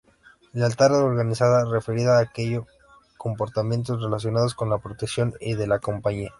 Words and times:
Lealtad 0.53 0.95
organizativa: 0.95 1.71
referida 1.71 2.17
a 2.17 2.21
aquellos 2.23 2.65
comportamientos 3.19 4.01
relacionados 4.01 4.55
con 4.55 4.67
la 4.71 4.79
protección 4.79 5.35
y 5.39 5.53
de 5.53 5.67
la 5.67 5.77
compañía. 5.77 6.29